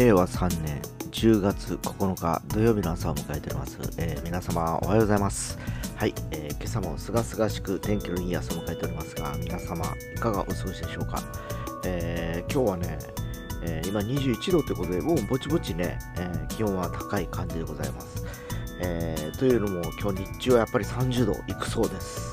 [0.00, 5.58] 令和3年10月9日土曜日の朝を迎えております、えー皆様おはようございます。
[5.94, 9.84] はい、えー今朝もすがすがしく天気のいい朝を迎えておりますが皆様
[10.16, 11.22] いかがお過ごしでしょうか、
[11.84, 12.98] えー今日はね、
[13.62, 18.24] えー今21度ということでもうぼちぼちね、え気温は高い感じでございます、
[18.80, 22.32] えというのも今日日中はやっぱり30度いくそうです、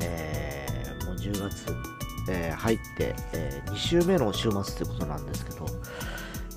[0.00, 0.66] え
[1.06, 1.74] もう10月、
[2.28, 5.64] え入って、え2週目の週末ということなんですけど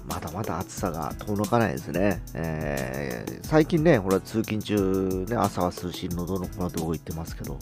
[0.07, 2.21] まだまだ暑さが遠のかないですね。
[2.33, 7.57] えー最近ね、ほら通勤中、ね、朝は涼しい喉の粉で動いてますけど、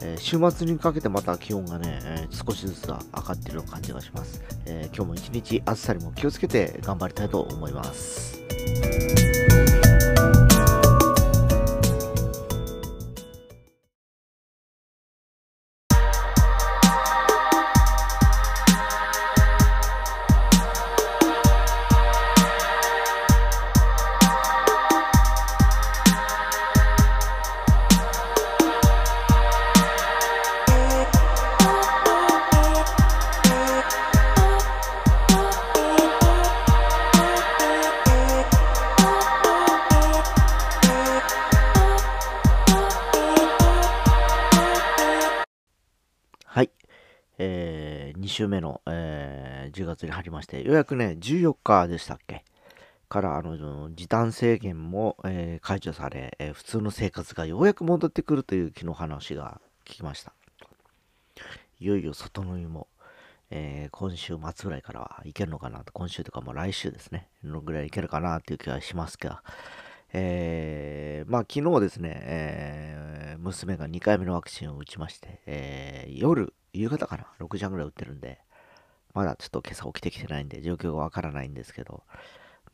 [0.00, 4.42] えー週末にかけてまた気温がね、えー少しずつ上がっているような感じがします。
[4.66, 8.40] えー今日も一日暑さにも気をつけて頑張りたいと思います。
[48.40, 52.44] 週目の、えー10月に入りまして、ようやくね、14日でしたっけ？
[53.08, 60.32] から、あの、時短制限も、えー解除され、えー普通の生活がようやく戻ってくるという昨日話が聞きました。
[61.78, 62.88] いよいよ外飲みも、
[63.50, 69.42] えー今週末ぐらいからはいけるのかなと、今週とかも来週ですね、のぐらいいけるかなっていう気がしますが、
[70.12, 73.10] えーまあ昨日ですね、えー
[73.40, 78.38] 娘が2回目のワクチンを打ちまして、えー夜、夕方かな、6時半ぐらい打ってるんで、
[79.14, 82.02] まだちょっと今朝起きてきてないんで状況がわからないんですけど、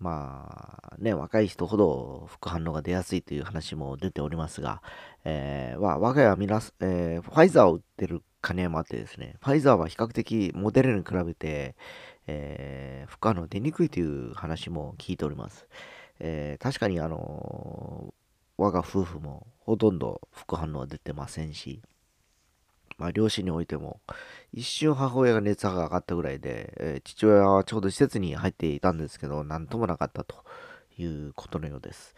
[0.00, 4.82] まあね、若い人ほど副反応が出やすいという話も出ておりますが、
[5.24, 11.76] えーまあ、我が家は皆、えーファイザーを打ってる金山あってですね、ファイザーは比較的モデルに比べて、
[12.26, 15.66] えー副反応出にくいという話も聞いております。
[16.20, 18.14] えー確かにあのー
[18.58, 21.82] 我が夫婦もほとんど副反応は出てませんし、
[22.98, 24.00] まあ、両親においても、
[24.52, 30.44] 一瞬母親が熱波が上がったぐらいで、えー父親はちょうど施設に入っていたんですけど、何ともなかったと
[30.98, 32.14] いうことのようです。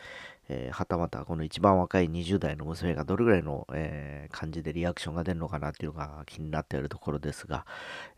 [0.49, 7.67] えーはたまたこの一番若い20代の娘がどれぐらいの、えー感じでリアクションが出るのかなっていうのが気になっているところですが、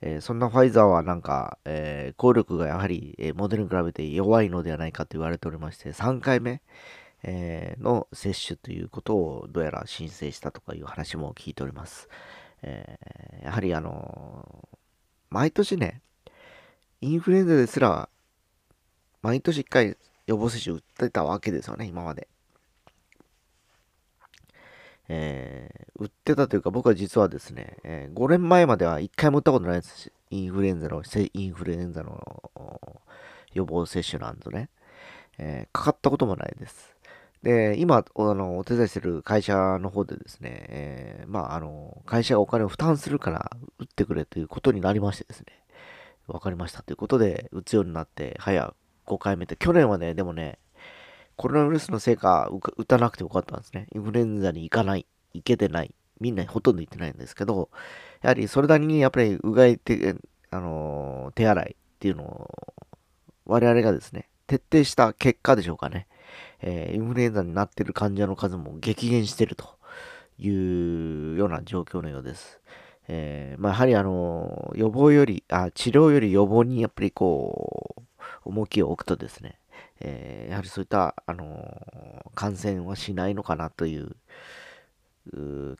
[0.00, 6.62] えーそんなファイザーはなんか、え効力がやはり、えモデルに比べて弱いのではないかと言われておりまして、3回目、
[7.22, 12.08] えの接種ということをどうやら申請したとかいう話も聞いております。
[12.62, 12.98] え
[13.44, 14.68] やはりあの
[15.30, 16.02] 毎年ね、
[17.00, 18.08] インフルエンザですら、
[19.22, 19.96] 毎年1回
[20.30, 22.28] 予防接種打ってたわけですよね、今まで。
[25.08, 31.02] えー打ってたというか、僕は実はですね、え5年前までは1回も打ったことないですし、インフルエンザの、
[31.34, 33.02] インフルエンザの
[33.52, 34.70] 予防接種なんとね、
[35.36, 36.94] えーかかったこともないです。
[37.42, 45.46] で、今、おあの、お手伝いしてる会社の方でですね、えまあ、あの、会社がお金を負担するから、打ってくれということになりましてですね、
[46.28, 48.72] わかりましたということで、打つようになって、早
[49.10, 50.58] 5回目で、去年はね、でもね、
[51.36, 53.88] コロナウイルスのせいか、打たなくてよかったんですね。
[53.94, 57.70] インフルエンザに行かない、行けてない、みんなほとんど行ってないんですけど、
[58.22, 60.16] やはりそれなりにやっぱりうがいて、
[60.50, 62.74] あの手洗いっていうのを、
[63.46, 66.06] 我々がですね、徹底した結果でしょうかね。
[66.60, 69.64] えーインフルエンザになってる患者の数も激減してると
[70.38, 72.60] いうような状況のようです。
[73.08, 78.02] えーまあ、やはりあの予防よりあ、治療より予防にやっぱりこう、
[78.44, 79.58] 重きを置くとですね、
[80.00, 84.16] えーやはりそういった、あの感染はしないのかなという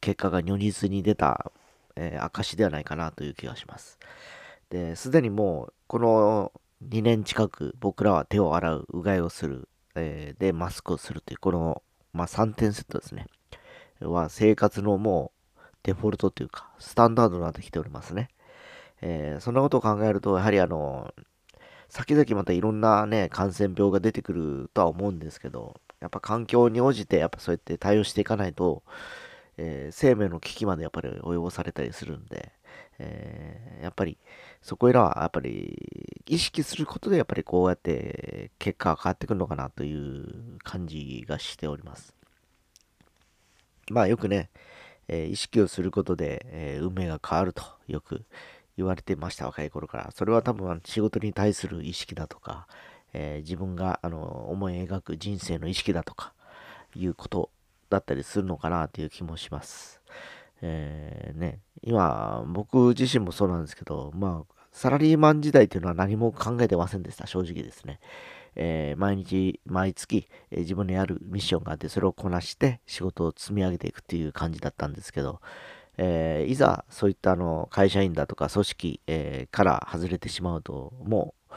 [0.00, 1.52] 結果が如実に出た、
[1.96, 3.98] えー証ではないかなという気がします。
[4.70, 6.52] で、すでにもう、この
[6.82, 11.82] 2年近く僕らは手を洗う、うがいをする、えーで、マスクをするという、この、
[12.12, 13.26] まあ、3点セットですね。
[14.00, 18.28] は、生活のもう、デフォルトというか、スタンダードになってきておりますね。
[19.02, 21.14] えーそんなことを考えると、やはりあの、
[21.90, 28.82] 先々またいろんなね、感染病が出てくるとは思うんですけど、やっぱ環境に応じて、やっぱそうやって対応していかないと、
[29.58, 32.52] えー生命の危機までやっぱり及ぼされたりするんで、
[32.98, 34.18] えーやっぱり
[34.62, 42.14] そこらはやっぱり意識することでやっぱりこうやって結果が変わってくるのかなという感じがしております。
[43.90, 44.50] まあよくね、
[45.08, 48.24] えー意識をすることで、えー運命が変わるとよく
[48.80, 50.10] 言われてました若い頃から。
[50.14, 52.66] それは多分仕事に対する意識だとか、
[53.12, 56.32] えー、自分があの思い描く人生の意識だとか
[56.94, 57.50] いうこと
[57.90, 60.00] だったりするのかなという気もします。
[60.62, 68.00] えー、ね、今、僕自身もそうなんですけど、まあ、サラリーマン時代というのは何も考えてませんでした、正直ですね。
[68.56, 75.40] えー、毎日、毎月、えー、自分のやるミッションがあって、それをこなして仕事を積み上げていくっていう感じだったんですけど、
[75.96, 81.54] えー、いざそういったあの会社員だとか組織、えから外れてしまうと、もう、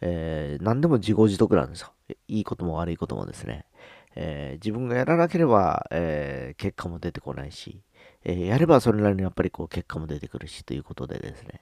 [0.00, 1.92] え何でも自業自得なんですよ。
[2.28, 3.66] いいことも悪いこともですね。
[4.14, 7.82] え自分がやらなければ、え結果も出てこないし、
[8.24, 11.60] えやればそれなりにやっぱりこう結果も出てくるしということでですね、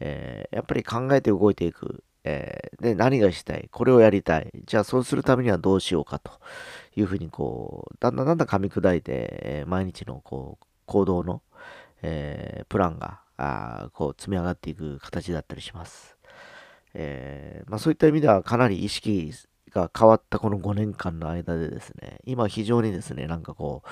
[0.00, 3.68] えやっぱり考えて動いていく、えー、で、何がしたい？
[3.72, 4.50] これをやりたい。
[4.64, 6.30] じゃあそうするためにはどうしようかと
[6.94, 9.12] いうふうに、こう、だんだんだんだん噛み砕いて、
[9.42, 11.42] えー、毎日のこう行動の、
[12.02, 16.16] えー、プランがあこう積み上がっていく形だったりします。
[16.94, 19.32] えまあ、そういった意味ではかなり意識
[19.70, 23.88] が変わったこの5年間の間でですね、今非常にですね、なんかこう、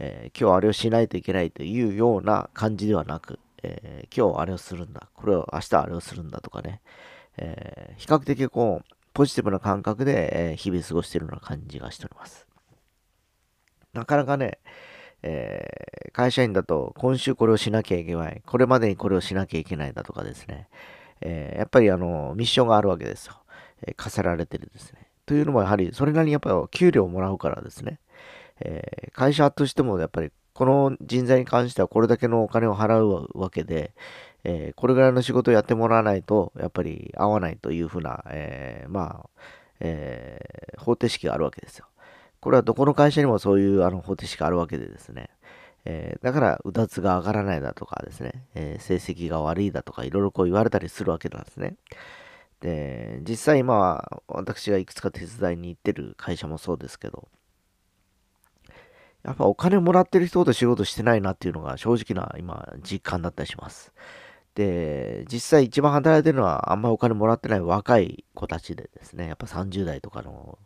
[0.00, 6.80] え今日あれをしないといけないというような感じではなく、え今日あれをするんだ、これを明日あれをするんだとかね、
[7.36, 12.46] えー、比較的こう、ポジティブな感覚で、え、日々過ごしているような感じがしております。
[13.92, 14.58] なかなかね、
[15.22, 20.68] えー、会社員だと今週これをしなきゃいけない、これまでにこれをしなきゃいけないだとかですね、
[21.20, 23.34] えー、やっぱりあの、ミッションがあるわけですよ。
[23.86, 25.06] えー、課せられてるですね。
[25.26, 28.00] というのもやはり、それなりにやっぱり給料をもらうからですね、
[28.60, 33.94] え会社としてもやっぱりこの人材に関してはこれだけのお金を払うわけで、
[34.44, 39.40] えー、これぐらいの仕事をやってもらわないと、やっぱり合わないというふうな、えー、まあ、
[39.80, 41.86] えー、方程式があるわけですよ。
[42.42, 45.30] これはどこの会社にもそういうあの方程式があるわけでですね。
[45.84, 51.76] えー、だから、うだつが上がらないだとかですね、えー、成績が悪いだとか、いろいろこう言われたりするわけなんですね。
[52.60, 57.28] で、実際今は、私がいくつか手伝いに行ってる会社もそうですけど、
[59.22, 63.92] やっぱお金もらってる人ほど仕事してないなっていうのが正直な今実感だったりします。
[64.56, 70.58] で、実際一番働いてるのはあんまりお金もらってない若い子たちでですね、やっぱ30代とかの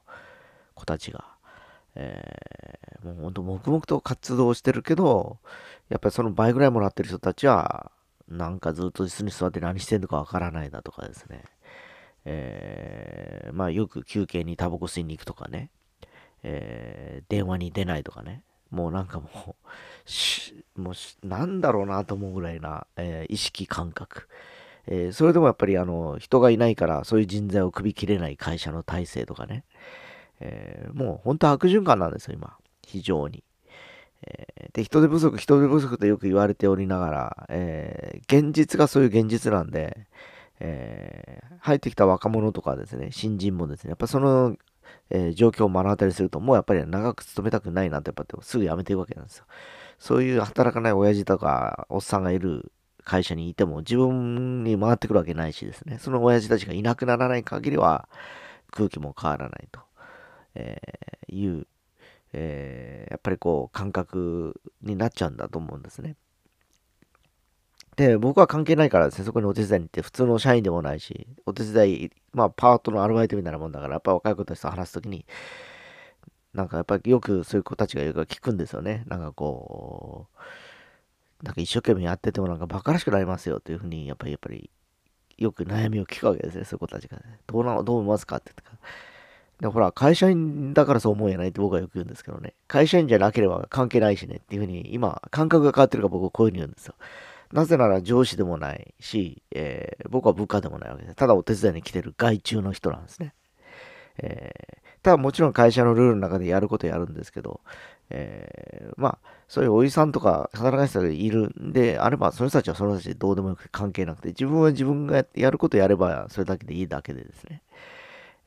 [0.75, 1.36] 子たちが、
[1.97, 5.39] えー、もうほんと黙々と活動してるけど、
[5.89, 7.91] やっぱりその倍ぐらいもらってる人たちは、
[8.29, 11.45] なんかずっと椅子に座って何してんのかわからないだとかですね、
[12.25, 15.71] えー、まあよく休憩にタバコ吸いに行くとかね、
[16.43, 19.57] えー、電話に出ないとかね、もうなんかも
[20.77, 24.29] う、もうなんだろうなと思うぐらいな、えー、意識感覚。
[24.89, 29.65] えー、それでもやっぱりあの人がいないからそういう人材を首切れない会社の体制とかね、
[30.41, 32.57] えー、もう本当悪循環なんですよ、今。
[32.87, 33.43] 非常に。
[34.23, 40.07] えー、で、人手不足、人手不足とよく言われておりながら、え現実がそういう現実なんで、
[40.61, 44.57] え入ってきた若者とかですね、新人もですね、やっぱその
[45.11, 49.45] え、状況を目の当たりすると、もうやっぱり長く勤めたくないなって、やっぱすぐ辞めていくわけなんですよ。
[49.99, 52.73] そういう働かない親父とか、おっさんがいる
[53.05, 58.09] 会社にいても、自分に回ってくるわけないしですね、その親父たちがいなくならない限りは、
[58.71, 59.81] 空気も変わらないと、
[60.57, 61.67] えー、いう、
[62.33, 66.17] えー、やっぱりこう、感覚になっちゃうんだと思うんですね。
[67.97, 75.25] で、僕は関係ないからですね、そこにお手伝いに行って、普通の社員でもないし、お手伝い、まあ、パートのアルバイトみたいなもんだから、やっぱ若い子たちと話すときに、
[76.53, 79.05] なんかやっぱりよくそういう子たちが言うから聞くんですよね。
[79.07, 80.27] なんかこ
[81.43, 84.71] う、なんか一生懸命やっててもなんか馬鹿らしくなりますよというふうに、やっぱり、やっぱり、
[85.39, 87.41] よく悩みを聞くわけですね、そういう子たちが、ね。
[87.47, 88.87] どうな、どう思いますかって言って
[89.61, 92.55] で、ほら、会社員だからそう思うんやないって僕はよく言うんですけどね。
[92.69, 96.95] 会社員じゃなければ関係ないしねっていうふうに、今、感覚が変わってるから僕はこういうふうに言うんですよ。
[97.53, 101.15] なぜなら上司でもないし、えー、僕は部下でもないわけです。
[101.15, 103.35] ただお手伝いに来てる外注の人なんですね。
[104.19, 107.61] えー、ただもちろん会社のルールの中でやることやるんですけど、
[108.11, 117.63] えー、まあ、そういうおじさんとか働かせたがいるんであれば、その人たちはその人たちでどうでもよくて関係なくて、自分は自分がやることやればそれだけでいいだけでですね。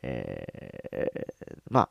[0.01, 1.89] えー、まあ、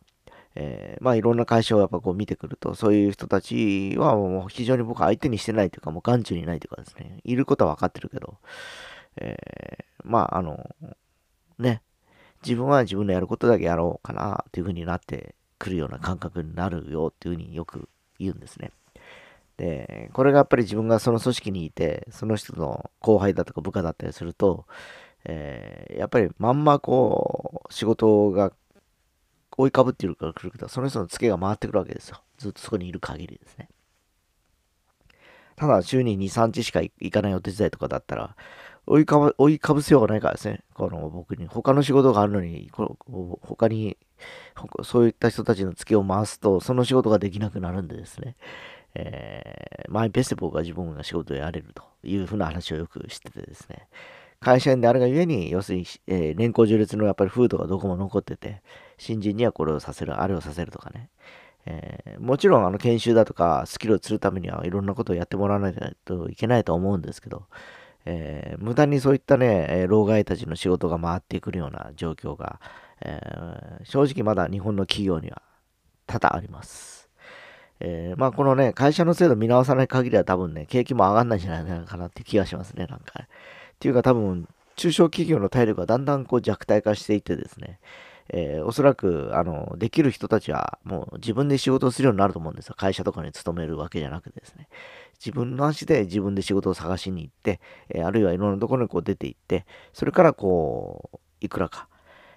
[0.54, 8.38] えー、まあいろんな会社をやっぱこう見てくると、そういう人たちはもう非常に僕相手にしてないというか、もう眼中にないというかですね、いることは分かってるけど、
[9.16, 10.68] えー、まああの、
[11.58, 11.82] ね、
[12.42, 17.88] 自分は自分のやることだけやろうかなというふうになってくるような感覚になるよっていうふうによく
[18.18, 18.70] 言うんですね。
[19.56, 24.66] で、これがやっぱり自分がその組織にいて、その人の後輩だとか部下だったりすると、
[25.24, 28.52] えー、やっぱりまんまこう、仕事が
[29.56, 32.22] 追いかぶっているから来るけど、その人のツケが回ってくるわけですよ。
[32.38, 33.68] ずっとそこにいる限りですね。
[35.56, 38.36] ただ、週に2、3日しか行かないお手伝いとかだったら、
[38.86, 40.60] 追いかぶ追いかぶせようがないからですね。
[40.72, 41.46] この僕に。
[41.46, 43.98] 他の仕事があるのに、この他に、
[44.82, 48.36] そういった人たちの月を回すと、その仕事ができなくなるんでですね。
[48.94, 53.88] えー、マイペースで僕は自分が仕事をやれるというふうな話をよくしててですね。
[54.40, 58.62] 会社員であるがゆえに、要するに、えー、年功序列のやっぱり風土がどこも残ってて、
[58.96, 61.10] 新人にはこれをさせる、あれをさせるとかね。
[61.66, 67.46] えー、もちろんあの研修だとかスキルを釣るためにはいろんなことをやってもらわないといけないと思うんですけど、
[68.06, 72.60] えー、無駄にそういったね、老害たちの仕事が回ってくるような状況が、
[73.02, 75.42] えー、正直まだ日本の企業には
[76.06, 77.10] 多々あります。
[77.80, 83.28] えー、まあこのね、会社の制度見直さない限りは多分ね、景気も上がんないんじゃないかなって気がしますね、なんか、
[83.78, 87.78] っていうか多分、中小企業の体力がだんだんこう弱体化していってですね、
[88.30, 92.74] えー、おそらく、あの、できる人たちはもう自分で仕事をするようになると思うんですよ。
[92.76, 94.68] 会社とかに勤めるわけじゃなくてですね。
[95.24, 101.88] 自分の足で自分で仕事を探しに行って、えー、あるいはいろんなところにこう出て行って、それからこう、いくらか、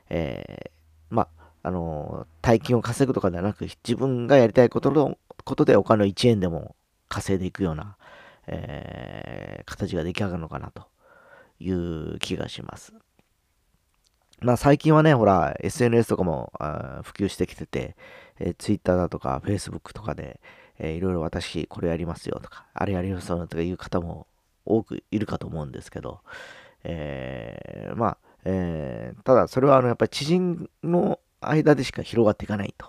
[0.10, 0.70] えー、
[1.10, 1.28] ま
[1.64, 6.76] あ、の、大金を稼ぐとかではなく、自分がやりたいことの、ことでお金を1円でも
[7.10, 7.98] 稼いでいくような、
[8.48, 10.91] えー、形が出来上がるのかなと
[11.62, 12.94] いう気がします。
[14.42, 16.52] まあ最近はね、ほら、SNS とかも
[17.04, 17.96] 普及してきてて、
[18.40, 20.40] え、Twitter だとか Facebook とかで、
[20.80, 24.26] えー、いろいろ私これやりますよとか、あれやりますよとかいう方も
[24.66, 26.22] 多くいるかと思うんですけど、
[26.84, 32.88] えー、まあ、えー、ただそれはあのやっぱり知人の間でしか広がっていかないと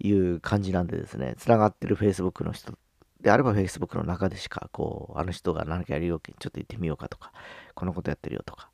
[0.00, 2.74] いう感じなんでですね、つながってる Facebook の人
[3.22, 7.32] であれば Facebook の中でしか、こう、あの人が何かやるようちょっと行ってみようかとか、
[7.74, 8.70] このことやってるよとか、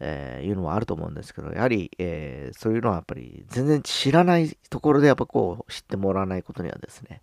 [0.00, 7.20] えー、いうのはあると思うんですけど、やはり、えー、そういうのはやっぱり全然知らないところでやっぱこう知ってもらわないことにはですね、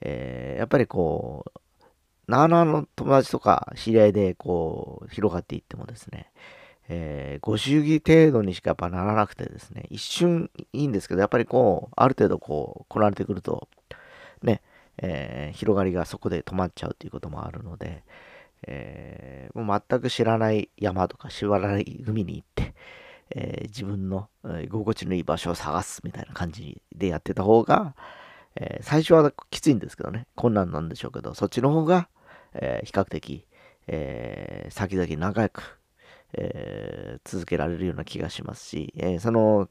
[0.00, 6.30] えー、やっぱりこう、なあなあの友達とか知り合いでこう広がっていってもですね、
[6.88, 13.68] えー、ご祝儀程度にしかやっぱならなくてですね、一瞬いいんですけど、やっぱりこう、ある程度こう、来られてくると、
[14.98, 18.04] えー、広がりがそこで止まっちゃうということもあるので、
[18.66, 22.74] えー、もう全く知らない山とか知らない海に行って、
[23.30, 24.28] えー、自分の
[24.64, 27.94] 居心地のいい場所を探すみたいな感じでやってた方が、
[28.56, 32.08] え、最初はきついんですけどね、困難なんでしょうけど、そっちの方が、
[32.54, 33.46] え比較的、
[33.86, 35.78] え先々長く、
[36.32, 39.68] え続けられるような気がしますし、えその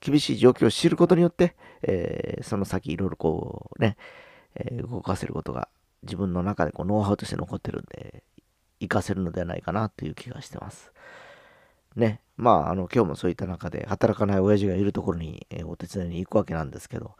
[0.00, 3.96] 厳しい状況を知ることによって、えその先いろいろこうね、
[4.54, 5.68] え動かせることが
[6.02, 8.22] 自分の中でこうノウハウとして残ってるんで、
[8.80, 10.92] 活かせるのではないかなという気がしてます。
[11.96, 12.20] ね。
[12.36, 17.14] まあ、あの、今日もそういった中で、働かない親父がいるところに、えー、お手伝いに行くわけなんですけど、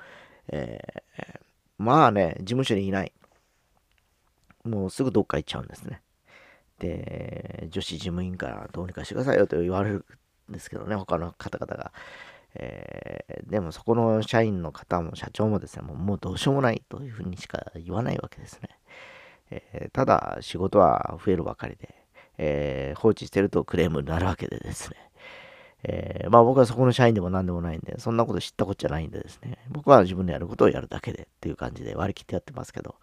[0.49, 1.39] えー、
[1.79, 3.13] まあね、事務所にいない。
[4.65, 6.01] もうすぐどっか行っちゃうんですね。
[6.79, 10.07] で、女子事務員からどうにかしてくださいよと言われる
[10.51, 11.93] んですけどね、他の方々が。
[12.55, 18.69] えー、でもそこの社員の方も社長もですね、もうもうどうしようもないというふうにしか言わないわけですね。
[19.51, 21.95] えー、ただ仕事は増えるばかりで、
[22.39, 24.97] えー、放置してるとクレームになるわけでですね。
[25.83, 32.97] えー、まあ僕はそこの社員でも何でもないんで、そんなこと知ったことじゃないんでですね、僕は自分でやることをやるだけでっていう感じで割り切ってやってますけど、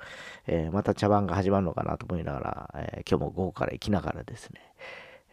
[0.45, 4.61] えー、また茶番が始まるのかなと思いながら、えー、今日も午後から行きながらですね、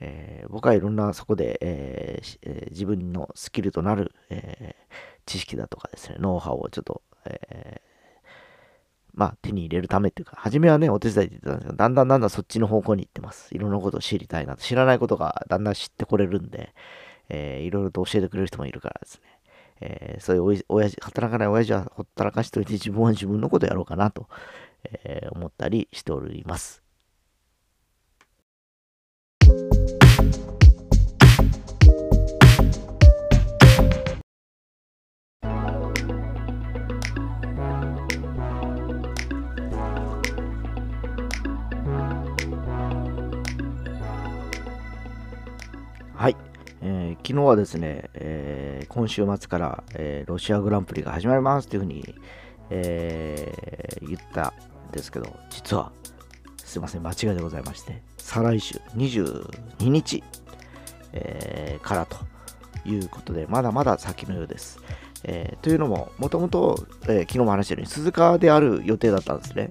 [0.00, 4.84] えー、僕はいろんなそこで、えー、自分のスキルとなる、えー、
[5.26, 7.80] 知識だとかですね、ノウハウをちょっと、え
[9.14, 13.54] まあ手に入れるためっていうか、初めはね、お手伝いって言ったんですけど、だんだんだんだんそっちの方向に行ってます。
[13.54, 14.62] いろんなことを知りたいなと。
[14.62, 16.74] 知らないことがだんだん知ってこれるんで、
[17.28, 19.40] えいろいろと教えてくれる人もいるからですね。
[19.80, 24.28] えそういうおい親父、働かない親父はほったらかしといて自分は自分のことやろうかなと、
[24.84, 26.83] え思ったりしております。
[46.16, 46.36] はい。
[46.80, 52.14] えー、昨日はですね、えー、今週末から、えー、ロシアグランプリが始まりますというふうに、
[52.70, 53.52] え
[54.00, 54.54] 言った
[54.88, 55.90] んですけど、実は、
[56.64, 60.22] すいません、間違いでございまして、再来週22日、
[61.12, 62.16] えからと
[62.88, 64.78] いうことで、まだまだ先のようです。
[65.24, 69.68] えというのも、もともと、え昨日も話したように、鈴鹿である予定だったんですね。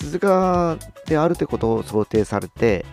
[0.00, 2.86] 鈴鹿であるってことを想定されて、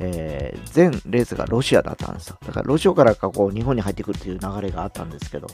[0.00, 2.38] えー、全レースがロシアだったんですよ。
[2.44, 5.46] だからロシアからかこう日本に入ってくるという流れがあったんですけど、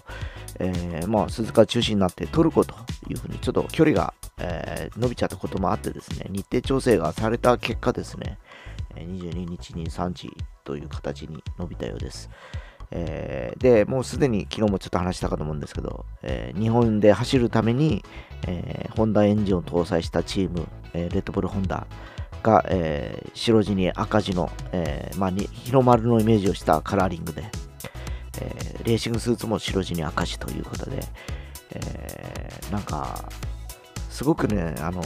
[0.60, 2.74] えー、まあ、鈴鹿中心になってトルコと
[3.08, 8.38] いうふうにちょっと距離が、えー、伸びちゃったこともあってですね、日程調整がされた結果ですね、
[8.94, 10.30] 22日に3時
[10.64, 12.30] という形に伸びたようです。
[12.92, 18.04] えー、で、もうすでに昨日もちょっと話したかと思うんですけど、えー、日本で走るために、
[18.46, 21.86] えー、ホンダエンジンを搭載したチーム、えレッドブルホンダ
[22.42, 27.44] が、え白地に赤字の、えまあ、日の丸のイメージをしたカラーリングで、
[28.40, 31.00] えレーシングスーツも白地に赤字ということで、
[31.70, 33.28] えなんか、
[34.08, 35.02] すごくね、あの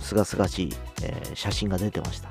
[0.00, 2.30] すがすがしい、え写真が出てました。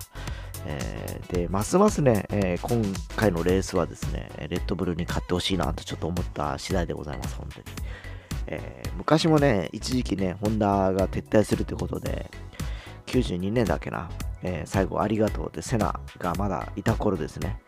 [0.66, 2.82] えー、で、ますますね、えー、今
[3.16, 7.66] 回のレースはですね、レッドブルに勝ってほしいなとちょっと思った次第でございます、本当に。
[8.48, 12.30] えー、昔もね、一時期ね、ホンダが撤退するということで、
[13.06, 14.10] 92年だっけな、
[14.44, 17.60] え最後ありがとうでセナがまだいた頃ですね、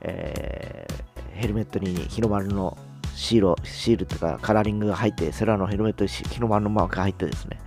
[0.00, 0.86] え
[1.34, 2.76] ヘルメットに日の丸の
[3.14, 7.58] シール、シールっていうかカラーリングが入って、セナのヘルメットに日の丸のマークが入ってですね、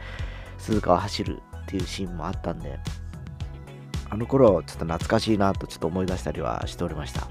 [0.58, 2.80] 鈴鹿を走るっていうシーンもあったんで、
[4.10, 7.28] あの頃ちょっと懐かしいなとちょっと思い出したりはしておりました。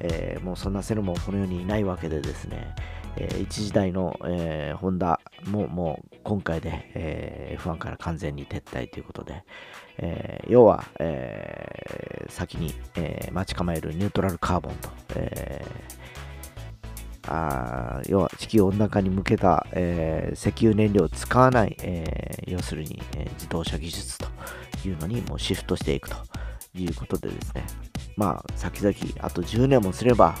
[0.00, 2.74] えー、もうそんなセルもこの世にいないわけでですね、
[3.16, 9.44] えー、一時代の、えー、ホンダももう今回で、えー、F1 から完全に撤退ということで、
[9.98, 24.25] えー、要は、えー、先に、えー、待ち構えるニュートラルカーボンと、えー、あ要は地球温暖化に向けた、えー、石油燃料を使わない、えー、要するに、えー、自動車技術と
[24.86, 26.16] いうのにもうシフトしていくと
[26.74, 27.64] いうことでですね、
[28.16, 30.34] まあ、先々、あと10年もすれば、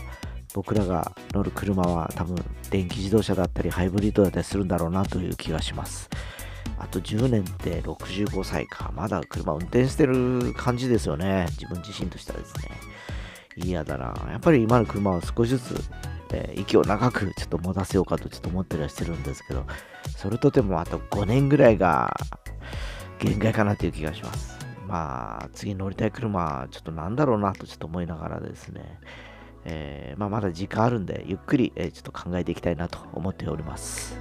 [0.54, 2.36] 僕らが乗る車は多分
[2.70, 6.08] 電気自動車だったりハイブリッドだったりするんだろうなという気がします。
[6.78, 8.90] あと10年って65歳か。
[8.94, 11.46] まだ車運転してる感じですよね。
[11.50, 12.70] 自分自身としてはですね。
[13.56, 14.14] 嫌だな。
[14.30, 15.84] やっぱり今の車は少しずつ、
[16.32, 19.66] えー、息を長くちょっと持たせようかとちょっと思ったりはしてるんですけど、
[20.16, 22.14] それとてもあと5年ぐらいが
[23.18, 24.56] 限界かなという気がします。
[24.86, 29.00] まあ、次乗りたい車、ちょっとなんだろうなとちょっと思いながらですね、
[29.64, 34.16] えー、まあ、まだ時間あるんで、ゆっくり、えー、ちょっと考えていきたいなと思っております。